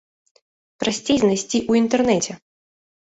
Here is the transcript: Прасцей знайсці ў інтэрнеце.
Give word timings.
Прасцей 0.83 1.17
знайсці 1.23 1.57
ў 1.69 1.83
інтэрнеце. 1.83 2.31